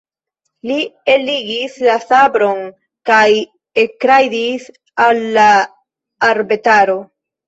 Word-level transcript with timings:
Li 0.67 0.75
eligis 1.15 1.73
la 1.87 1.97
sabron 2.03 2.63
kaj 3.09 3.25
ekrajdis 3.81 4.65
al 5.05 5.21
la 5.37 5.45
arbetaro. 6.29 6.97